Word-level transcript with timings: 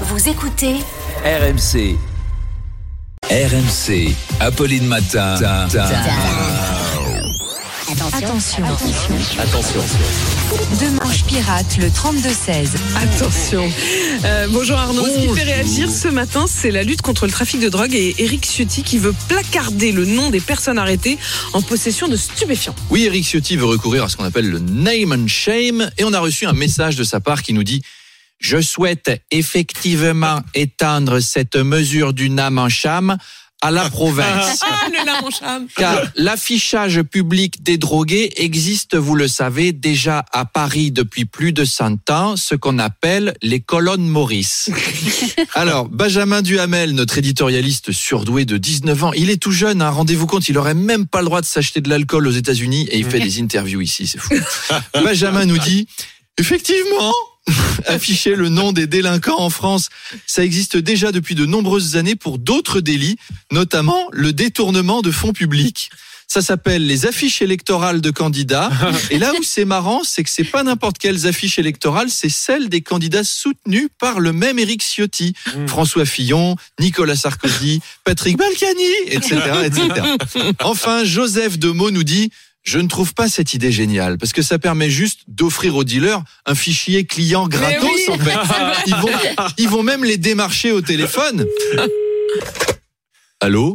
Vous 0.00 0.28
écoutez 0.28 0.74
RMC. 1.24 1.96
RMC. 3.30 4.12
Apolline 4.40 4.86
Matin. 4.86 5.36
Attention. 8.12 8.64
Attention. 9.38 9.80
Deux 10.80 10.90
manches 10.90 11.22
pirates, 11.24 11.76
le 11.78 11.86
32-16. 11.86 12.70
Attention. 12.96 13.70
Euh, 14.24 14.48
bonjour 14.50 14.76
Arnaud. 14.76 15.06
Ce 15.06 15.28
qui 15.28 15.28
fait 15.28 15.44
réagir 15.44 15.88
ce 15.88 16.08
matin, 16.08 16.46
c'est 16.48 16.72
la 16.72 16.82
lutte 16.82 17.02
contre 17.02 17.26
le 17.26 17.32
trafic 17.32 17.60
de 17.60 17.68
drogue 17.68 17.94
et 17.94 18.16
Eric 18.18 18.44
Ciotti 18.44 18.82
qui 18.82 18.98
veut 18.98 19.14
placarder 19.28 19.92
le 19.92 20.06
nom 20.06 20.30
des 20.30 20.40
personnes 20.40 20.78
arrêtées 20.78 21.18
en 21.52 21.62
possession 21.62 22.08
de 22.08 22.16
stupéfiants. 22.16 22.74
Oui, 22.90 23.04
Eric 23.04 23.24
Ciotti 23.24 23.56
veut 23.56 23.66
recourir 23.66 24.02
à 24.02 24.08
ce 24.08 24.16
qu'on 24.16 24.24
appelle 24.24 24.50
le 24.50 24.58
name 24.58 25.12
and 25.12 25.28
shame 25.28 25.88
et 25.98 26.04
on 26.04 26.12
a 26.12 26.18
reçu 26.18 26.46
un 26.46 26.52
message 26.52 26.96
de 26.96 27.04
sa 27.04 27.20
part 27.20 27.42
qui 27.42 27.52
nous 27.52 27.62
dit 27.64 27.82
Je 28.44 28.60
souhaite 28.60 29.10
effectivement 29.30 30.42
étendre 30.54 31.20
cette 31.20 31.56
mesure 31.56 32.12
du 32.12 32.28
name 32.28 32.58
en 32.58 32.68
cham 32.68 33.16
à 33.62 33.70
la 33.70 33.88
province. 33.88 34.60
Ah, 34.76 34.88
le 34.90 35.30
cham. 35.30 35.66
Car 35.76 36.02
l'affichage 36.16 37.00
public 37.02 37.62
des 37.62 37.78
drogués 37.78 38.30
existe, 38.36 38.96
vous 38.96 39.14
le 39.14 39.28
savez, 39.28 39.72
déjà 39.72 40.26
à 40.32 40.44
Paris 40.44 40.90
depuis 40.90 41.24
plus 41.24 41.52
de 41.52 41.64
100 41.64 42.10
ans, 42.10 42.36
ce 42.36 42.54
qu'on 42.54 42.78
appelle 42.78 43.34
les 43.40 43.60
colonnes 43.60 44.06
Maurice. 44.06 44.68
Alors, 45.54 45.88
Benjamin 45.88 46.42
Duhamel, 46.42 46.92
notre 46.92 47.16
éditorialiste 47.16 47.92
surdoué 47.92 48.44
de 48.44 48.58
19 48.58 49.04
ans, 49.04 49.12
il 49.14 49.30
est 49.30 49.38
tout 49.40 49.52
jeune, 49.52 49.80
hein, 49.80 49.90
rendez-vous 49.90 50.26
compte, 50.26 50.48
il 50.50 50.58
aurait 50.58 50.74
même 50.74 51.06
pas 51.06 51.20
le 51.20 51.26
droit 51.26 51.40
de 51.40 51.46
s'acheter 51.46 51.80
de 51.80 51.88
l'alcool 51.88 52.26
aux 52.26 52.32
États-Unis 52.32 52.88
et 52.90 52.98
il 52.98 53.06
fait 53.06 53.20
des 53.20 53.40
interviews 53.40 53.80
ici, 53.80 54.06
c'est 54.06 54.18
fou. 54.18 54.34
Benjamin 55.02 55.46
nous 55.46 55.58
dit, 55.58 55.86
effectivement, 56.38 57.14
afficher 57.86 58.34
le 58.34 58.48
nom 58.48 58.72
des 58.72 58.86
délinquants 58.86 59.40
en 59.40 59.50
France, 59.50 59.88
ça 60.26 60.44
existe 60.44 60.76
déjà 60.76 61.12
depuis 61.12 61.34
de 61.34 61.46
nombreuses 61.46 61.96
années 61.96 62.16
pour 62.16 62.38
d'autres 62.38 62.80
délits, 62.80 63.16
notamment 63.52 64.08
le 64.12 64.32
détournement 64.32 65.02
de 65.02 65.10
fonds 65.10 65.32
publics. 65.32 65.90
Ça 66.26 66.42
s'appelle 66.42 66.86
les 66.86 67.06
affiches 67.06 67.42
électorales 67.42 68.00
de 68.00 68.10
candidats. 68.10 68.70
Et 69.10 69.18
là 69.18 69.32
où 69.38 69.42
c'est 69.42 69.64
marrant, 69.64 70.02
c'est 70.04 70.24
que 70.24 70.30
c'est 70.30 70.44
pas 70.44 70.62
n'importe 70.62 70.98
quelles 70.98 71.26
affiches 71.26 71.58
électorales, 71.58 72.10
c'est 72.10 72.28
celles 72.28 72.68
des 72.68 72.80
candidats 72.80 73.24
soutenus 73.24 73.88
par 73.98 74.20
le 74.20 74.32
même 74.32 74.58
Éric 74.58 74.82
Ciotti, 74.82 75.34
François 75.66 76.06
Fillon, 76.06 76.56
Nicolas 76.80 77.16
Sarkozy, 77.16 77.80
Patrick 78.04 78.36
Balkany, 78.36 78.82
etc., 79.06 79.36
etc. 79.64 79.88
Enfin, 80.60 81.04
Joseph 81.04 81.58
Demeaux 81.58 81.90
nous 81.90 82.04
dit 82.04 82.30
je 82.64 82.78
ne 82.78 82.88
trouve 82.88 83.14
pas 83.14 83.28
cette 83.28 83.54
idée 83.54 83.70
géniale 83.70 84.18
parce 84.18 84.32
que 84.32 84.42
ça 84.42 84.58
permet 84.58 84.90
juste 84.90 85.20
d'offrir 85.28 85.76
aux 85.76 85.84
dealers 85.84 86.22
un 86.46 86.54
fichier 86.54 87.04
client 87.04 87.46
gratos 87.46 87.82
oui. 87.84 88.06
en 88.08 88.18
fait. 88.18 88.34
Ils 88.86 88.96
vont, 88.96 89.10
ils 89.58 89.68
vont 89.68 89.82
même 89.82 90.04
les 90.04 90.16
démarcher 90.16 90.72
au 90.72 90.80
téléphone. 90.80 91.46
Allô? 93.40 93.74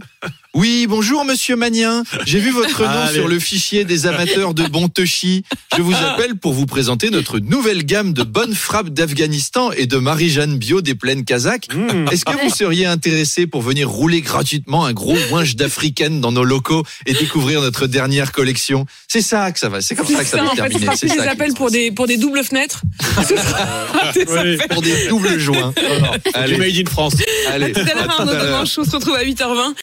Oui, 0.55 0.88
bonjour 0.89 1.25
monsieur 1.25 1.55
Magnien. 1.55 2.03
J'ai 2.25 2.39
vu 2.39 2.50
votre 2.50 2.81
nom 2.83 3.08
sur 3.14 3.28
le 3.28 3.38
fichier 3.39 3.86
des 3.86 4.08
amateurs 4.08 4.55
de 4.55 4.64
Bontechi. 4.64 5.44
Je 5.78 5.81
vous 5.83 5.94
appelle 5.94 6.36
pour 6.36 6.53
vous 6.53 6.66
présenter 6.66 7.11
notre 7.11 7.38
nouvelle 7.38 7.86
gamme 7.86 8.14
de 8.14 8.23
bonnes 8.23 8.55
frappes 8.55 8.89
d'Afghanistan 8.89 9.72
et 9.72 9.86
de 9.86 9.97
Marie-Jeanne 9.97 10.58
Bio 10.58 10.81
des 10.81 10.95
plaines 10.95 11.23
kazakhs. 11.23 11.67
Est-ce 12.11 12.25
que 12.25 12.44
vous 12.44 12.50
seriez 12.50 12.88
intéressé 12.88 13.45
pour 13.45 13.61
venir 13.61 13.89
rouler 13.89 14.22
gratuitement 14.22 14.86
un 14.86 14.94
gros 14.94 15.17
ouinge 15.31 15.55
d'africaine 15.55 16.20
dans 16.20 16.31
nos 16.31 16.44
locaux 16.44 16.83
et 17.05 17.14
découvrir 17.14 17.61
notre 17.61 17.86
dernière 17.86 18.31
collection? 18.31 18.88
C'est 19.08 19.22
ça 19.22 19.52
que 19.52 19.59
ça 19.59 19.70
va, 19.70 19.81
c'est 19.81 19.95
comme 19.95 20.08
ça 20.08 20.23
que 20.23 20.25
ça 20.25 20.38
Ça, 20.38 20.44
va 20.44 20.50
en 20.52 20.55
fait, 20.55 20.70
terminer. 20.70 20.88
C'est 20.95 21.08
des 21.08 21.16
ça 21.16 21.23
qui 21.23 21.30
appels 21.30 21.53
pour 21.53 21.70
des, 21.70 21.92
pour 21.92 22.08
des 22.08 22.17
doubles 22.17 22.44
fenêtres. 22.44 22.81
Pour 24.70 24.81
des 24.81 25.08
doubles 25.08 25.39
joints. 25.39 25.73
Du 25.75 26.31
Allez, 26.33 26.58
Made 26.58 26.75
in 26.75 26.89
France. 26.89 27.14
allez. 27.50 27.67
À 27.67 27.70
tout 27.70 27.80
à 27.80 27.94
l'heure. 27.94 28.64
On 28.64 28.66
se 28.66 28.92
retrouve 28.92 29.16
à 29.16 29.23
8h20. 29.23 29.73